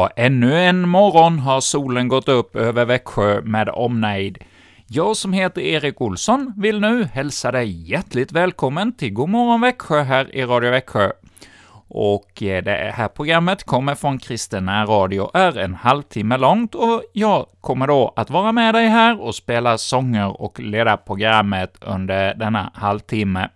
[0.00, 4.38] Ja, ännu en morgon har solen gått upp över Växjö med omnejd.
[4.86, 10.36] Jag som heter Erik Olsson vill nu hälsa dig hjärtligt välkommen till Godmorgon Växjö här
[10.36, 11.10] i Radio Växjö.
[11.88, 17.46] Och eh, det här programmet kommer från Kristen Radio, är en halvtimme långt och jag
[17.60, 22.70] kommer då att vara med dig här och spela sånger och leda programmet under denna
[22.74, 23.48] halvtimme.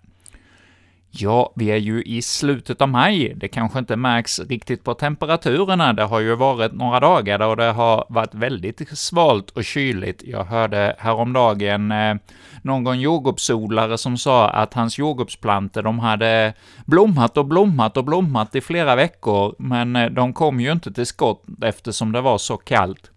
[1.16, 3.34] Ja, vi är ju i slutet av maj.
[3.36, 5.92] Det kanske inte märks riktigt på temperaturerna.
[5.92, 10.22] Det har ju varit några dagar då det har varit väldigt svalt och kyligt.
[10.24, 12.14] Jag hörde häromdagen eh,
[12.62, 16.54] någon jordgubbsodlare som sa att hans jordgubbsplantor, de hade
[16.86, 21.06] blommat och blommat och blommat i flera veckor, men eh, de kom ju inte till
[21.06, 23.10] skott eftersom det var så kallt.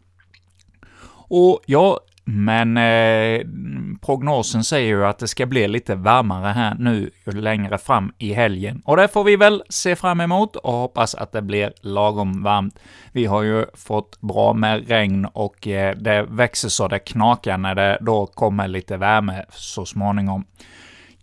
[1.30, 3.42] Och ja, men eh,
[4.02, 8.82] prognosen säger ju att det ska bli lite varmare här nu längre fram i helgen,
[8.86, 12.80] och det får vi väl se fram emot och hoppas att det blir lagom varmt.
[13.12, 17.76] Vi har ju fått bra med regn och eh, det växer så det knakar när
[17.76, 20.46] det då kommer lite värme så småningom.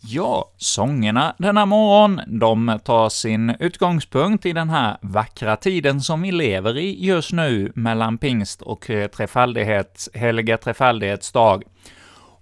[0.06, 6.32] Ja, sångerna denna morgon, de tar sin utgångspunkt i den här vackra tiden som vi
[6.32, 11.62] lever i just nu mellan pingst och eh, trefaldighets, heliga trefaldighetsdag.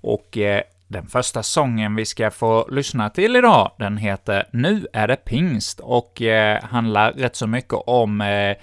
[0.01, 5.09] Och eh, den första sången vi ska få lyssna till idag, den heter ”Nu är
[5.09, 8.57] det pingst” och eh, handlar rätt så mycket om eh,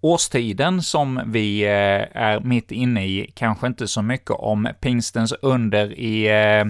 [0.00, 5.92] årstiden som vi eh, är mitt inne i, kanske inte så mycket om pingstens under
[5.98, 6.64] i eh,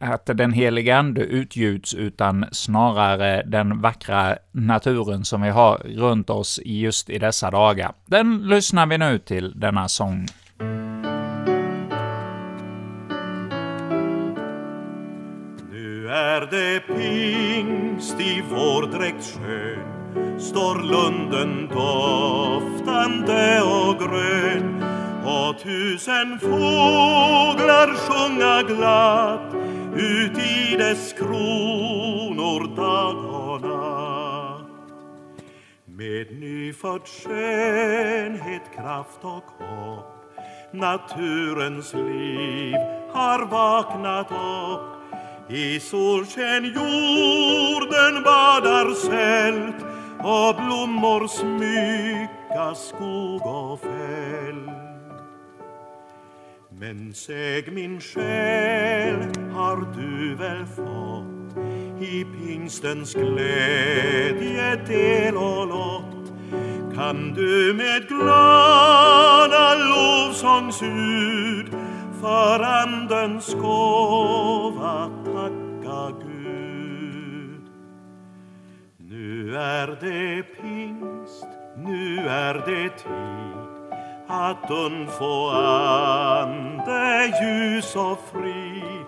[0.00, 6.60] att den heliga Ande utgjuts, utan snarare den vackra naturen som vi har runt oss
[6.64, 7.92] just i dessa dagar.
[8.06, 10.26] Den lyssnar vi nu till, denna sång.
[15.70, 24.84] Nu är det pingst i vår dräkt skön, står lunden doftande och grön,
[25.24, 29.60] och tusen fåglar sjunga glatt
[29.94, 34.66] ut i dess kronor dag och natt.
[35.84, 40.20] Med nyfödd skönhet, kraft och hopp
[40.72, 42.74] naturens liv
[43.12, 49.84] har vaknat upp i solsken jorden badar sält
[50.18, 54.99] och blommor smycka skog och fält.
[56.80, 59.18] Men säg min själ,
[59.52, 61.56] har du väl fått
[62.02, 66.32] i pingstens glädje del och lott?
[66.94, 71.74] Kan du med glada lovsångsljud
[72.20, 77.62] för Andens gåva tacka Gud?
[78.96, 83.70] Nu är det pingst, nu är det tid
[84.30, 85.50] att undfå
[86.90, 89.06] ande, ljus och frid.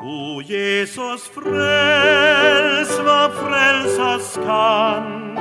[0.00, 5.38] O Jesus, fräls vad frälsas kan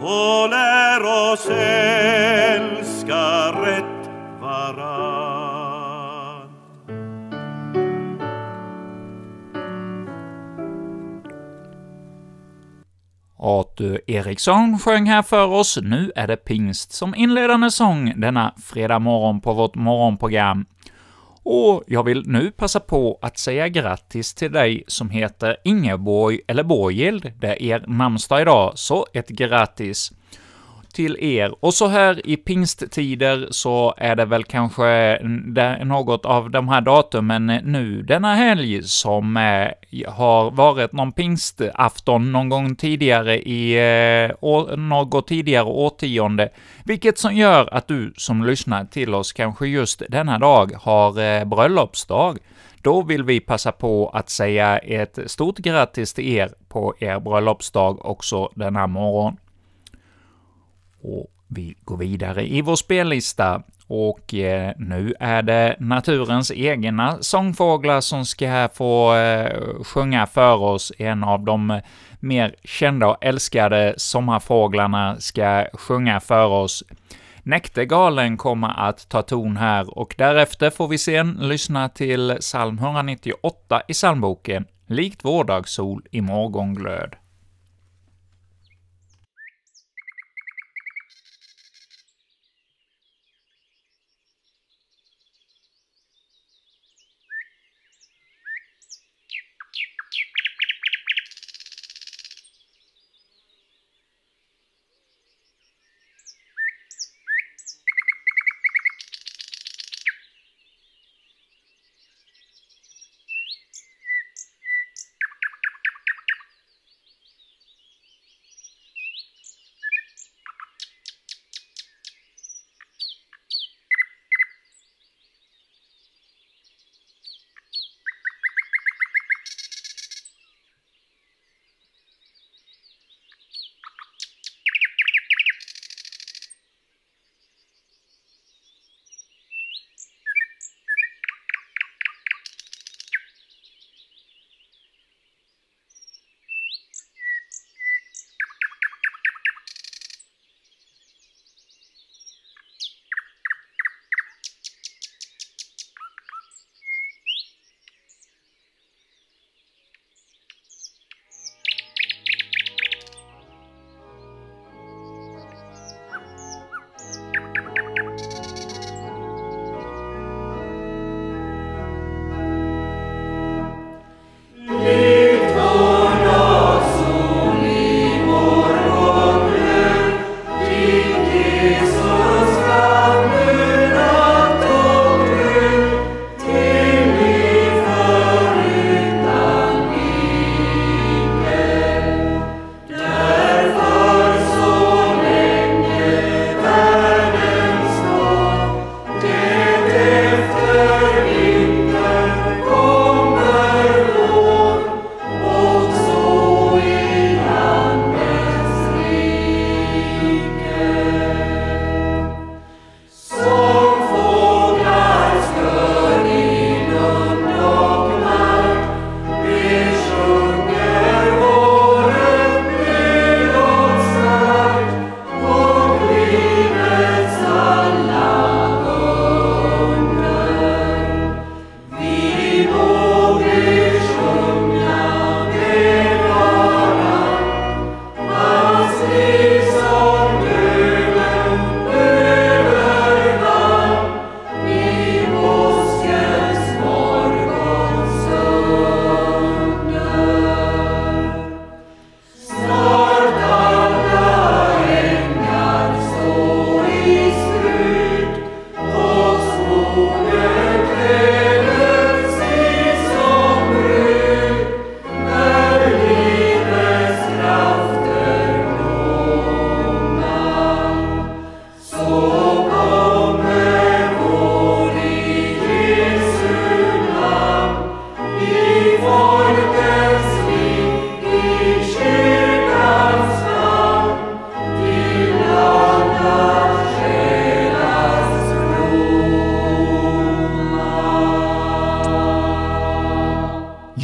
[0.00, 4.10] och lär oss älska rätt
[4.40, 5.60] varann.
[13.42, 18.98] Arthur Eriksson sjöng här för oss ”Nu är det pingst” som inledande sång denna fredag
[18.98, 20.66] morgon på vårt morgonprogram.
[21.42, 26.62] Och jag vill nu passa på att säga grattis till dig som heter Ingeborg eller
[26.62, 27.32] Borgild.
[27.40, 30.12] Det är er namnsdag idag, så ett grattis!
[30.92, 31.54] Till er.
[31.60, 35.18] Och så här i pingsttider så är det väl kanske
[35.84, 39.68] något av de här datumen eh, nu denna helg som eh,
[40.10, 43.72] har varit någon pingstafton någon gång tidigare i
[44.40, 46.48] eh, något tidigare årtionde,
[46.84, 52.38] vilket som gör att du som lyssnar till oss kanske just denna dag har bröllopsdag.
[52.82, 58.06] Då vill vi passa på att säga ett stort grattis till er på er bröllopsdag
[58.06, 59.36] också denna morgon.
[61.02, 68.00] Och vi går vidare i vår spellista, och eh, nu är det naturens egna sångfåglar
[68.00, 70.92] som ska få eh, sjunga för oss.
[70.98, 71.80] En av de
[72.20, 76.84] mer kända och älskade sommarfåglarna ska sjunga för oss.
[77.42, 83.82] Näktergalen kommer att ta ton här, och därefter får vi sen lyssna till psalm 198
[83.88, 87.14] i psalmboken, Likt vårdagssol i morgonglöd.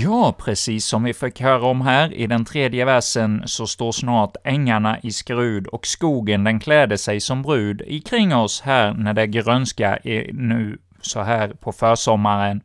[0.06, 4.36] Ja, precis som vi fick höra om här, i den tredje versen så står snart
[4.44, 9.26] ängarna i skrud och skogen den kläder sig som brud ikring oss här när det
[9.26, 12.60] grönska är nu så här på försommaren.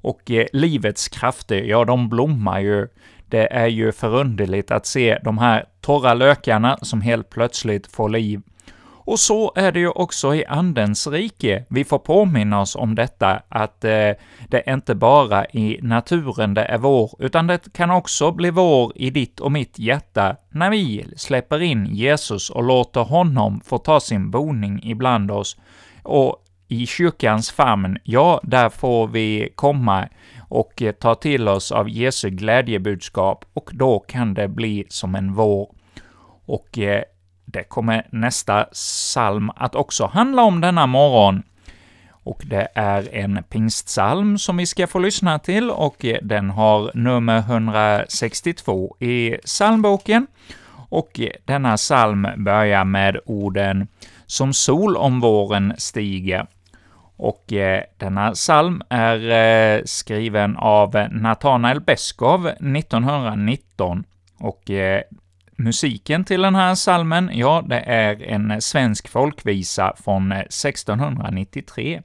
[0.00, 2.88] Och eh, livets krafter, ja, de blommar ju.
[3.28, 8.42] Det är ju förunderligt att se de här torra lökarna som helt plötsligt får liv.
[9.06, 11.64] Och så är det ju också i Andens rike.
[11.68, 14.10] Vi får påminna oss om detta, att eh,
[14.48, 18.92] det är inte bara i naturen det är vår, utan det kan också bli vår
[18.94, 24.00] i ditt och mitt hjärta när vi släpper in Jesus och låter honom få ta
[24.00, 25.56] sin boning ibland oss.
[26.02, 30.08] Och i kyrkans famn, ja, där får vi komma
[30.48, 35.34] och eh, ta till oss av Jesu glädjebudskap, och då kan det bli som en
[35.34, 35.70] vår.
[36.46, 37.02] Och eh,
[37.44, 41.42] det kommer nästa psalm att också handla om denna morgon.
[42.10, 47.38] Och det är en pingstsalm som vi ska få lyssna till, och den har nummer
[47.38, 50.26] 162 i psalmboken.
[50.88, 53.88] Och denna psalm börjar med orden
[54.26, 56.46] ”Som sol om våren stiger”.
[57.16, 64.04] Och eh, denna psalm är eh, skriven av Nathanael Beskov 1919,
[64.38, 65.02] och eh,
[65.56, 72.02] Musiken till den här salmen, ja, det är en svensk folkvisa från eh, 1693.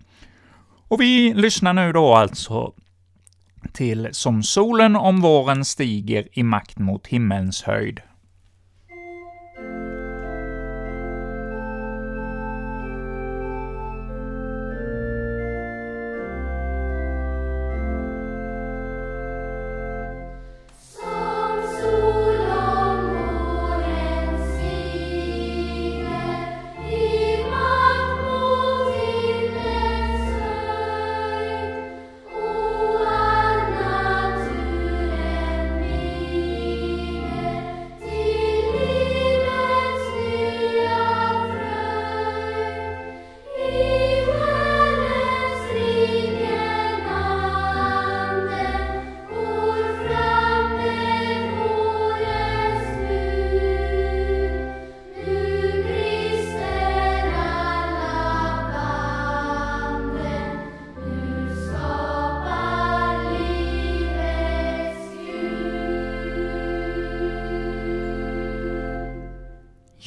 [0.88, 2.74] Och vi lyssnar nu då alltså
[3.74, 8.02] till Som solen om våren stiger i makt mot himmelns höjd.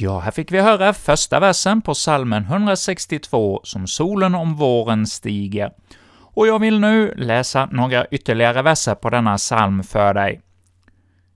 [0.02, 5.73] Ja, här fick vi höra första versen på salmen 162, som solen om våren stiger.
[6.21, 10.40] Och jag vill nu läsa några ytterligare verser på denna psalm för dig.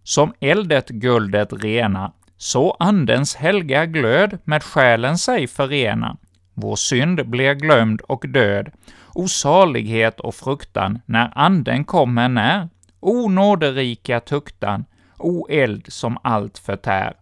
[0.03, 6.17] Som eldet guldet rena, så andens helga glöd med själen sig förena.
[6.55, 8.71] Vår synd blir glömd och död,
[9.15, 12.69] osalighet och fruktan när anden kommer när.
[13.01, 14.85] O nåderika tuktan,
[15.19, 17.15] o eld som allt förtär.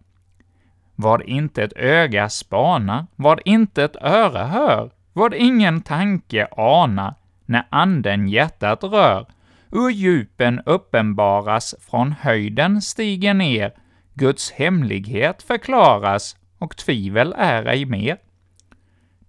[0.95, 7.67] Vad inte ett öga spana, vad inte ett öra hör, vad ingen tanke ana, när
[7.69, 9.25] anden hjärtat rör,
[9.71, 13.73] ur djupen uppenbaras, från höjden stiger ner,
[14.13, 18.17] Guds hemlighet förklaras, och tvivel är ej mer.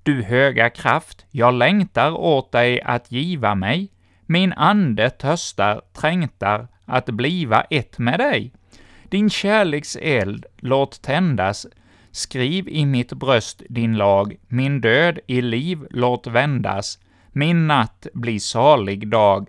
[0.02, 3.92] Du höga kraft, jag längtar åt dig att giva mig,
[4.26, 8.52] min ande törstar, trängtar, att bliva ett med dig.
[9.16, 11.66] Din kärleks eld låt tändas,
[12.10, 16.98] skriv i mitt bröst din lag, min död i liv låt vändas,
[17.32, 19.48] min natt bli salig dag.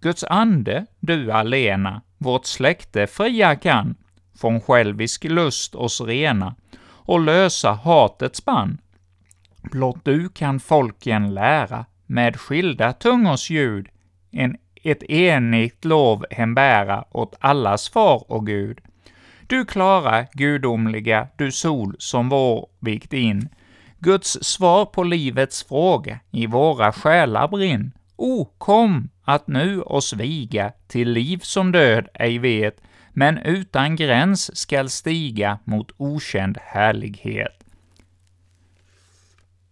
[0.00, 3.94] Guds ande, du alena, vårt släkte fria kan,
[4.40, 6.54] från självisk lust oss rena
[6.86, 8.78] och lösa hatets bann.
[9.62, 13.88] Blott du kan folken lära med skilda tungors ljud,
[14.30, 18.80] en, ett enigt lov hembära åt allas far och Gud.
[19.54, 23.48] Du klara, gudomliga, du sol som vår vikt in,
[23.98, 27.92] Guds svar på livets fråga i våra själar brinn.
[28.16, 32.80] O, kom att nu oss viga till liv som död ej vet,
[33.12, 37.64] men utan gräns skall stiga mot okänd härlighet.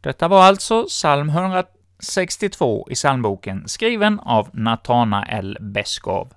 [0.01, 6.29] Detta var alltså psalm 162 i psalmboken, skriven av Natanael Beskow.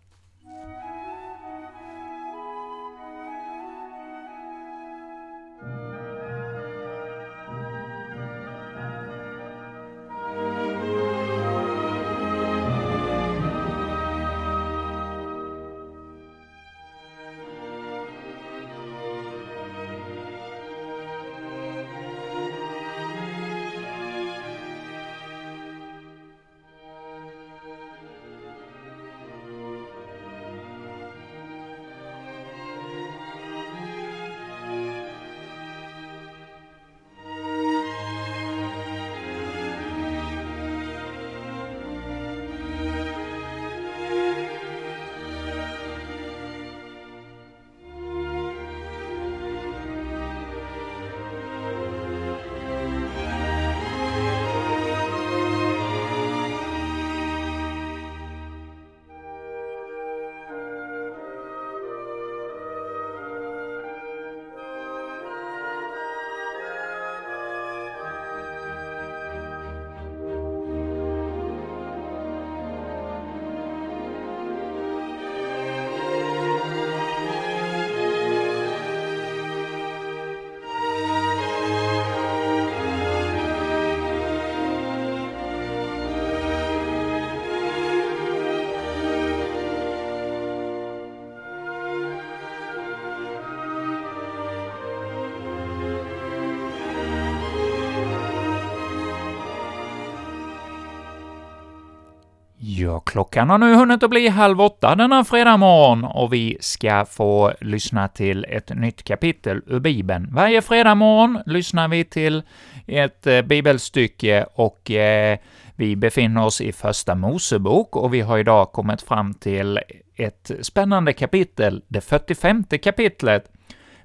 [103.16, 107.54] Klockan har nu hunnit att bli halv åtta denna fredag morgon och vi ska få
[107.62, 110.28] lyssna till ett nytt kapitel ur Bibeln.
[110.32, 112.44] Varje fredag morgon lyssnar vi till
[112.88, 115.38] ett eh, bibelstycke och eh,
[115.76, 119.80] vi befinner oss i Första Mosebok och vi har idag kommit fram till
[120.16, 123.52] ett spännande kapitel, det 45 kapitlet.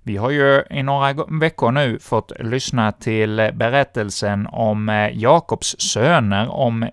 [0.02, 6.49] Vi har ju i några veckor nu fått lyssna till berättelsen om eh, Jakobs söner,
[6.49, 6.88] om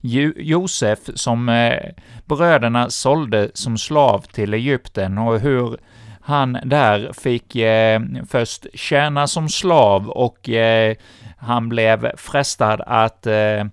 [0.00, 1.92] Josef som eh,
[2.24, 5.76] bröderna sålde som slav till Egypten och hur
[6.20, 10.96] han där fick eh, först tjäna som slav och eh,
[11.38, 13.64] han blev frestad att eh,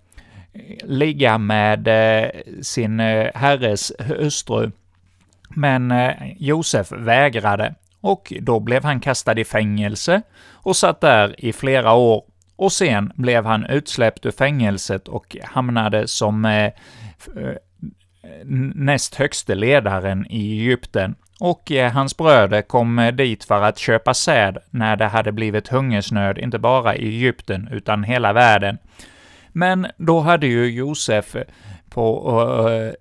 [0.83, 2.29] ligga med eh,
[2.61, 4.71] sin eh, herres hustru.
[5.49, 11.53] Men eh, Josef vägrade och då blev han kastad i fängelse och satt där i
[11.53, 12.23] flera år
[12.57, 16.71] och sen blev han utsläppt ur fängelset och hamnade som eh, eh
[18.75, 21.15] näst högste ledaren i Egypten.
[21.39, 25.67] Och eh, hans bröder kom eh, dit för att köpa säd när det hade blivit
[25.67, 28.77] hungersnöd, inte bara i Egypten, utan hela världen.
[29.51, 31.35] Men då hade ju Josef
[31.89, 32.31] på
[32.69, 32.91] uh,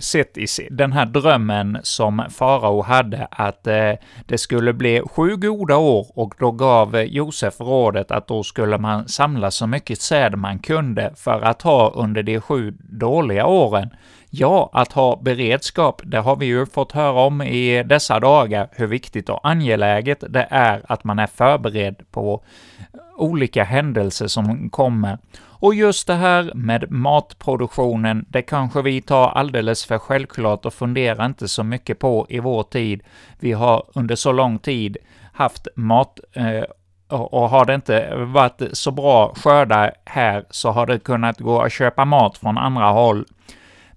[0.00, 3.92] sett i den här drömmen som farao hade att eh,
[4.26, 9.08] det skulle bli sju goda år och då gav Josef rådet att då skulle man
[9.08, 13.90] samla så mycket säd man kunde för att ha under de sju dåliga åren.
[14.30, 18.86] Ja, att ha beredskap, det har vi ju fått höra om i dessa dagar, hur
[18.86, 22.42] viktigt och angeläget det är att man är förberedd på
[23.20, 25.18] olika händelser som kommer.
[25.42, 31.26] Och just det här med matproduktionen, det kanske vi tar alldeles för självklart och funderar
[31.26, 33.02] inte så mycket på i vår tid.
[33.38, 34.96] Vi har under så lång tid
[35.32, 36.64] haft mat eh,
[37.08, 41.72] och har det inte varit så bra skördar här så har det kunnat gå att
[41.72, 43.24] köpa mat från andra håll.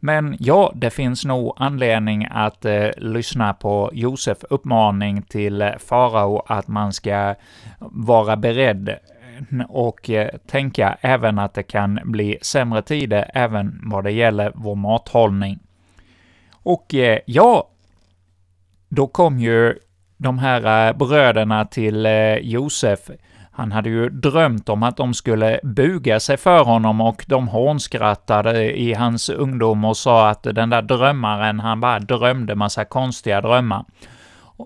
[0.05, 6.43] Men ja, det finns nog anledning att eh, lyssna på Josef uppmaning till eh, farao
[6.47, 7.35] att man ska
[7.79, 8.97] vara beredd
[9.69, 14.75] och eh, tänka även att det kan bli sämre tider även vad det gäller vår
[14.75, 15.59] mathållning.
[16.51, 17.69] Och eh, ja,
[18.89, 19.79] då kom ju
[20.17, 22.07] de här eh, bröderna till
[22.41, 22.99] Josef.
[23.51, 28.79] Han hade ju drömt om att de skulle buga sig för honom och de hånskrattade
[28.79, 33.85] i hans ungdom och sa att den där drömmaren, han bara drömde massa konstiga drömmar.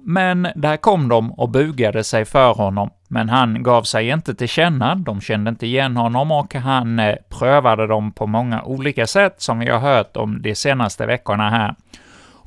[0.02, 4.47] Men där kom de och bugade sig för honom, men han gav sig inte till
[4.47, 9.36] känna, de kände inte igen honom och han eh, prövade dem på många olika sätt,
[9.38, 11.76] som vi har hört om de senaste veckorna här.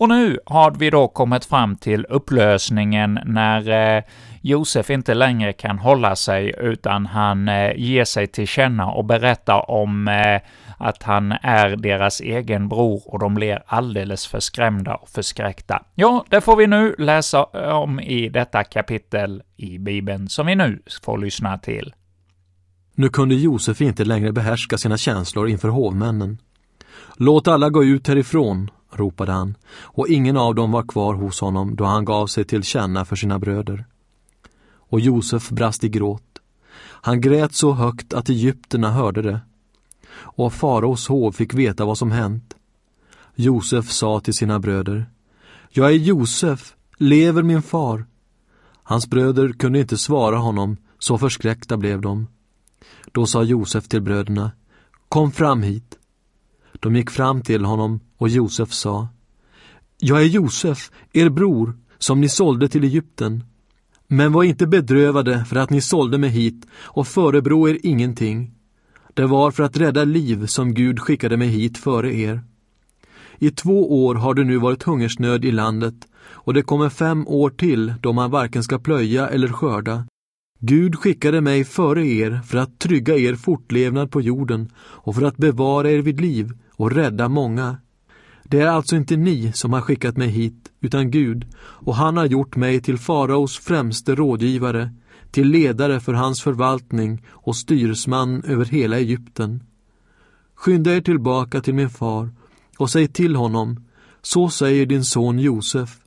[0.01, 4.03] Och nu har vi då kommit fram till upplösningen när eh,
[4.41, 9.71] Josef inte längre kan hålla sig, utan han eh, ger sig till känna och berättar
[9.71, 10.41] om eh,
[10.81, 15.83] att han är deras egen bror och de blir alldeles förskrämda och förskräckta.
[15.95, 20.83] Ja, det får vi nu läsa om i detta kapitel i Bibeln som vi nu
[21.03, 21.95] får lyssna till.
[22.95, 26.39] Nu kunde Josef inte längre behärska sina känslor inför hovmännen.
[27.17, 31.77] Låt alla gå ut härifrån, ropade han, och ingen av dem var kvar hos honom
[31.77, 33.85] då han gav sig till känna för sina bröder.
[34.73, 36.23] Och Josef brast i gråt.
[37.03, 39.41] Han grät så högt att egyptierna hörde det
[40.13, 42.55] och faraos hov fick veta vad som hänt.
[43.35, 45.07] Josef sa till sina bröder,
[45.71, 48.07] Jag är Josef, lever min far?
[48.83, 52.27] Hans bröder kunde inte svara honom, så förskräckta blev de.
[53.13, 54.51] Då sa Josef till bröderna,
[55.09, 55.99] Kom fram hit.
[56.81, 59.09] De gick fram till honom och Josef sa,
[59.99, 63.45] Jag är Josef, er bror, som ni sålde till Egypten.
[64.07, 68.55] Men var inte bedrövade för att ni sålde mig hit och förebrå er ingenting.
[69.15, 72.43] Det var för att rädda liv som Gud skickade mig hit före er.
[73.39, 77.51] I två år har det nu varit hungersnöd i landet och det kommer fem år
[77.51, 80.05] till då man varken ska plöja eller skörda.
[80.61, 85.37] Gud skickade mig före er för att trygga er fortlevnad på jorden och för att
[85.37, 87.77] bevara er vid liv och rädda många.
[88.45, 92.27] Det är alltså inte ni som har skickat mig hit, utan Gud, och han har
[92.27, 94.91] gjort mig till faraos främste rådgivare
[95.31, 99.63] till ledare för hans förvaltning och styresman över hela Egypten.
[100.55, 102.31] Skynda er tillbaka till min far
[102.79, 103.85] och säg till honom,
[104.23, 105.99] så säger din son Josef,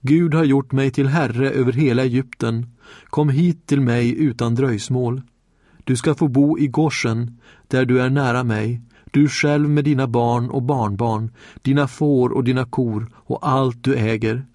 [0.00, 2.66] Gud har gjort mig till herre över hela Egypten,
[3.04, 5.22] kom hit till mig utan dröjsmål.
[5.84, 10.06] Du ska få bo i Goshen, där du är nära mig, du själv med dina
[10.06, 11.30] barn och barnbarn,
[11.62, 14.46] dina får och dina kor och allt du äger.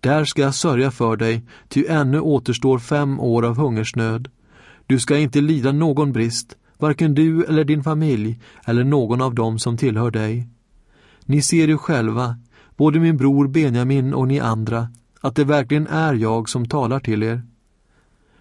[0.00, 4.28] Där ska jag sörja för dig, ty ännu återstår fem år av hungersnöd.
[4.86, 9.58] Du ska inte lida någon brist, varken du eller din familj eller någon av dem
[9.58, 10.48] som tillhör dig.
[11.24, 12.36] Ni ser ju själva,
[12.76, 14.88] både min bror Benjamin och ni andra,
[15.20, 17.42] att det verkligen är jag som talar till er.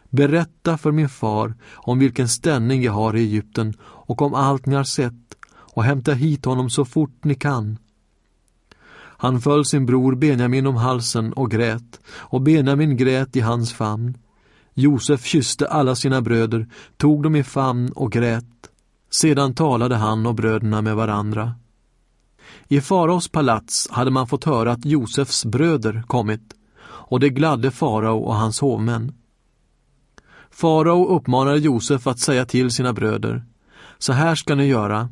[0.09, 4.75] Berätta för min far om vilken ställning jag har i Egypten och om allt ni
[4.75, 7.77] har sett och hämta hit honom så fort ni kan.
[9.21, 14.17] Han föll sin bror Benjamin om halsen och grät, och Benjamin grät i hans famn.
[14.73, 18.45] Josef kysste alla sina bröder, tog dem i famn och grät.
[19.11, 21.55] Sedan talade han och bröderna med varandra.
[22.67, 28.19] I faraos palats hade man fått höra att Josefs bröder kommit, och det gladde farao
[28.19, 29.13] och hans hovmän.
[30.51, 33.43] Farao uppmanade Josef att säga till sina bröder,
[33.97, 35.09] så här ska ni göra,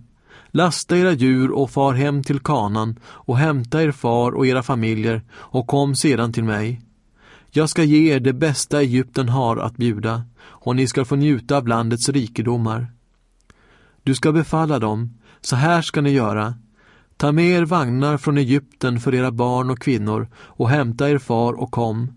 [0.51, 5.21] Lasta era djur och far hem till kanan och hämta er far och era familjer
[5.33, 6.81] och kom sedan till mig.
[7.51, 11.57] Jag ska ge er det bästa Egypten har att bjuda och ni ska få njuta
[11.57, 12.87] av landets rikedomar.
[14.03, 16.53] Du ska befalla dem, så här ska ni göra.
[17.17, 21.53] Ta med er vagnar från Egypten för era barn och kvinnor och hämta er far
[21.53, 22.11] och kom.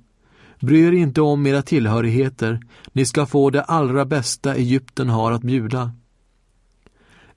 [0.61, 2.61] Bry er inte om era tillhörigheter,
[2.93, 5.93] ni ska få det allra bästa Egypten har att bjuda.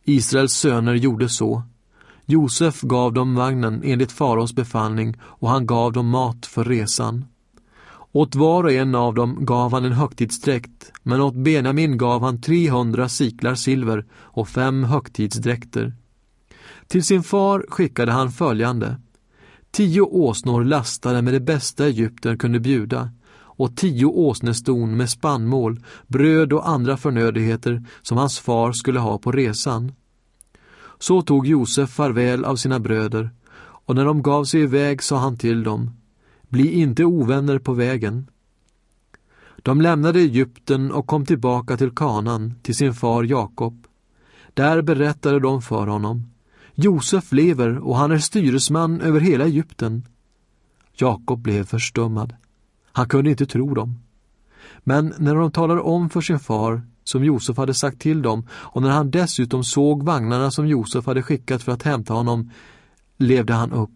[0.03, 1.63] Israels söner gjorde så.
[2.25, 7.25] Josef gav dem vagnen enligt faraos befallning och han gav dem mat för resan.
[8.11, 12.41] Åt var och en av dem gav han en högtidsdräkt, men åt Benjamin gav han
[12.41, 15.93] 300 siklar silver och fem högtidsdräkter.
[16.87, 18.95] Till sin far skickade han följande.
[19.71, 23.09] Tio åsnor lastade med det bästa Egypten kunde bjuda
[23.55, 29.31] och tio åsneston med spannmål, bröd och andra förnödenheter som hans far skulle ha på
[29.31, 29.91] resan.
[30.99, 33.29] Så tog Josef farväl av sina bröder,
[33.85, 35.91] och när de gav sig iväg sa han till dem,
[36.49, 38.27] Bli inte ovänner på vägen.
[39.57, 43.87] De lämnade Egypten och kom tillbaka till Kanan, till sin far Jakob.
[44.53, 46.33] Där berättade de för honom,
[46.75, 50.03] Josef lever och han är styresman över hela Egypten.
[50.93, 52.35] Jakob blev förstummad.
[52.93, 53.99] Han kunde inte tro dem.
[54.83, 58.81] Men när de talade om för sin far som Josef hade sagt till dem och
[58.81, 62.51] när han dessutom såg vagnarna som Josef hade skickat för att hämta honom
[63.17, 63.89] levde han upp.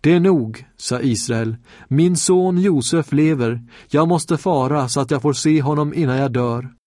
[0.00, 1.56] Det är nog, sa Israel.
[1.88, 3.62] Min son Josef lever.
[3.88, 6.77] Jag måste fara så att jag får se honom innan jag dör.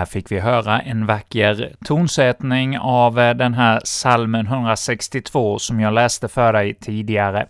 [0.00, 5.92] Här fick vi höra en vacker tonsättning av eh, den här salmen 162 som jag
[5.92, 7.46] läste för dig tidigare.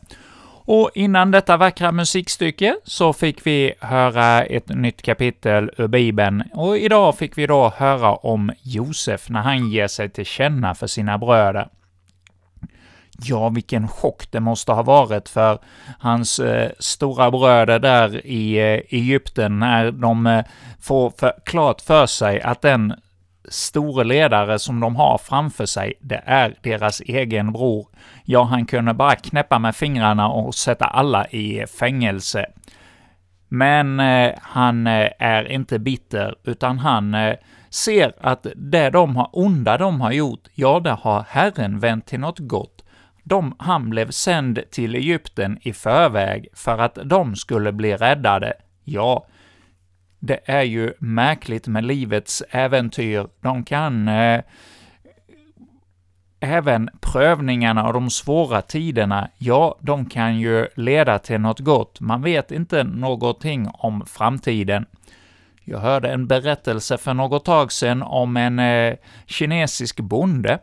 [0.65, 6.79] Och innan detta vackra musikstycke så fick vi höra ett nytt kapitel ur Bibeln, och
[6.79, 11.19] idag fick vi då höra om Josef när han ger sig till känna för sina
[11.19, 11.69] bröder.
[13.23, 15.59] Ja, vilken chock det måste ha varit för
[15.99, 20.45] hans eh, stora bröder där i eh, Egypten när de eh,
[20.81, 22.95] får för, klart för sig att den
[23.49, 27.87] store ledare som de har framför sig, det är deras egen bror.
[28.25, 32.47] Ja, han kunde bara knäppa med fingrarna och sätta alla i fängelse.
[33.49, 37.37] Men eh, han eh, är inte bitter, utan han eh,
[37.71, 42.21] ser att det de har, onda de har gjort, ja, det har Herren vänt till
[42.21, 42.80] något gott.
[43.23, 48.53] De, han blev sänd till Egypten i förväg för att de skulle bli räddade.
[48.85, 49.27] Ja,
[50.19, 53.27] det är ju märkligt med livets äventyr.
[53.41, 54.41] De kan eh,
[56.41, 62.01] även prövningarna och de svåra tiderna, ja, de kan ju leda till något gott.
[62.01, 64.87] Man vet inte någonting om framtiden.
[65.65, 68.95] Jag hörde en berättelse för något tag sedan om en eh,
[69.27, 70.59] kinesisk bonde.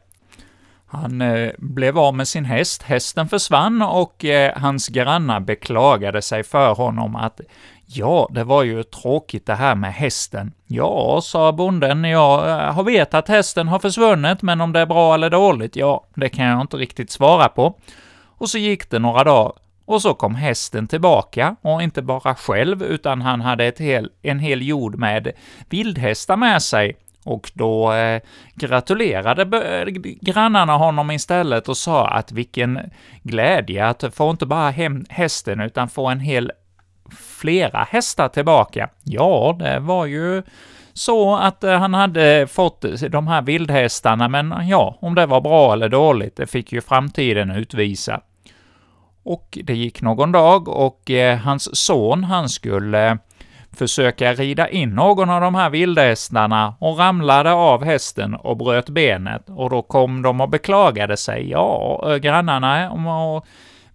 [0.90, 6.44] Han eh, blev av med sin häst, hästen försvann och eh, hans grannar beklagade sig
[6.44, 7.42] för honom att
[7.90, 10.52] Ja, det var ju tråkigt det här med hästen.
[10.68, 14.86] Ja, sa bonden, jag eh, har vet att hästen har försvunnit, men om det är
[14.86, 17.80] bra eller dåligt, ja, det kan jag inte riktigt svara på.
[18.38, 19.52] Och så gick det några dagar,
[19.86, 24.40] och så kom hästen tillbaka, och inte bara själv, utan han hade ett hel, en
[24.40, 25.32] hel jord med
[25.70, 26.98] vildhästar med sig.
[27.28, 28.22] Och då eh,
[28.56, 29.46] gratulerade
[30.22, 32.80] grannarna honom istället och sa att vilken
[33.24, 36.52] glädje att få inte bara hem hästen, utan få en hel
[37.12, 38.90] flera hästar tillbaka.
[39.04, 40.44] Ja, det var ju
[40.94, 45.42] så att eh, han hade fått de här vildhästarna, men eh, ja, om det var
[45.42, 48.22] bra eller dåligt, det fick ju framtiden utvisa.
[49.24, 53.16] Och det gick någon dag och eh, hans son, han skulle eh,
[53.78, 59.50] försöka rida in någon av de här vildhästarna och ramlade av hästen och bröt benet.
[59.50, 61.50] Och då kom de och beklagade sig.
[61.50, 62.92] Ja, grannarna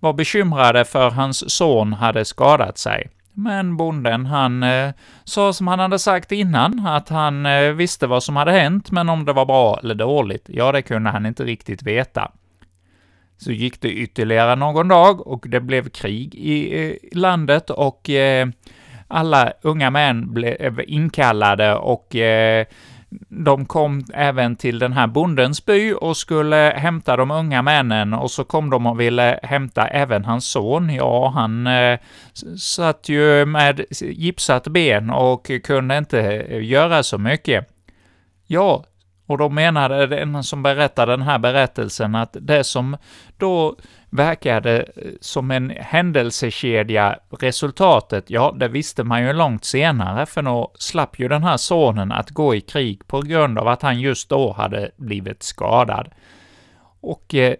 [0.00, 3.10] var bekymrade för hans son hade skadat sig.
[3.34, 4.90] Men bonden, han eh,
[5.24, 9.08] sa som han hade sagt innan, att han eh, visste vad som hade hänt, men
[9.08, 12.32] om det var bra eller dåligt, ja, det kunde han inte riktigt veta.
[13.36, 18.48] Så gick det ytterligare någon dag och det blev krig i eh, landet och eh,
[19.12, 22.66] alla unga män blev inkallade och eh,
[23.28, 28.30] de kom även till den här bondens by och skulle hämta de unga männen, och
[28.30, 30.94] så kom de och ville hämta även hans son.
[30.94, 31.98] Ja, han eh,
[32.58, 37.68] satt ju med gipsat ben och kunde inte eh, göra så mycket.
[38.46, 38.84] Ja,
[39.26, 42.96] och då menade den som berättade den här berättelsen att det som
[43.36, 43.76] då
[44.12, 50.72] verkade eh, som en händelsekedja, resultatet, ja, det visste man ju långt senare, för då
[50.74, 54.28] slapp ju den här sonen att gå i krig på grund av att han just
[54.28, 56.08] då hade blivit skadad.
[57.00, 57.54] Och eh,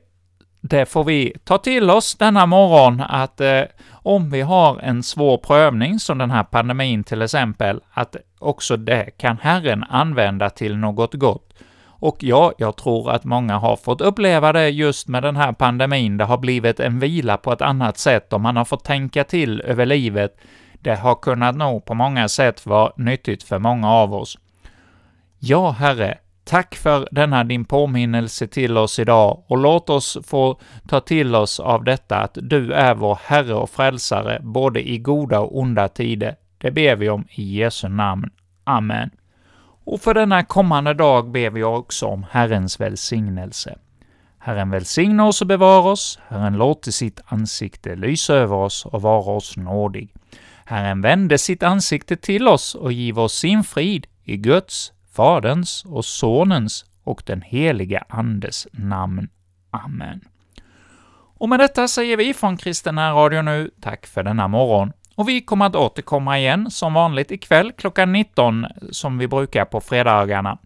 [0.61, 5.39] det får vi ta till oss denna morgon, att eh, om vi har en svår
[5.39, 11.15] prövning, som den här pandemin till exempel, att också det kan Herren använda till något
[11.15, 11.55] gott.
[12.03, 16.17] Och ja, jag tror att många har fått uppleva det just med den här pandemin.
[16.17, 19.61] Det har blivit en vila på ett annat sätt och man har fått tänka till
[19.61, 20.37] över livet.
[20.81, 24.39] Det har kunnat nog på många sätt vara nyttigt för många av oss.
[25.39, 31.01] Ja, Herre, tack för denna din påminnelse till oss idag och låt oss få ta
[31.01, 35.59] till oss av detta att du är vår Herre och Frälsare både i goda och
[35.59, 36.37] onda tider.
[36.59, 38.31] Det ber vi om i Jesu namn.
[38.65, 39.11] Amen.
[39.85, 43.79] Och för denna kommande dag ber vi också om Herrens välsignelse.
[44.39, 49.33] Herren välsigne oss och bevara oss, Herren låter sitt ansikte lysa över oss och vara
[49.33, 50.15] oss nådig.
[50.65, 56.05] Herren vände sitt ansikte till oss och giv oss sin frid i Guds, Faderns och
[56.05, 59.29] Sonens och den helige Andes namn.
[59.71, 60.21] Amen.
[61.39, 64.93] Och med detta säger vi från Kristen Radio nu tack för denna morgon
[65.23, 69.81] och vi kommer att återkomma igen som vanligt ikväll klockan 19, som vi brukar på
[69.81, 70.59] fredagarna.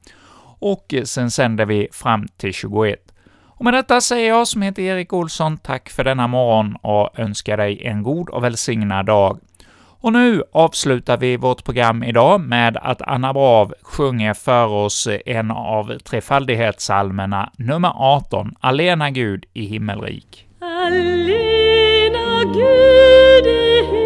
[0.59, 2.99] Och eh, sen sänder vi fram till 21.
[3.47, 7.57] Och med detta säger jag, som heter Erik Olsson, tack för denna morgon och önskar
[7.57, 9.38] dig en god och välsignad dag.
[10.01, 15.51] Och nu avslutar vi vårt program idag med att Anna Brav sjunger för oss en
[15.51, 20.47] av trefaldighetsalmerna, nummer 18, Alena Gud i himmelrik.
[20.61, 24.06] Alena Gud i himmelrik